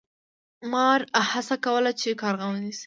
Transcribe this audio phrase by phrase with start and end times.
[0.71, 0.99] مار
[1.31, 2.79] هڅه کوله چې کارغه ونیسي.